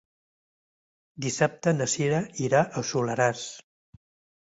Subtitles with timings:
[1.27, 3.49] Dissabte na Cira irà al Soleràs.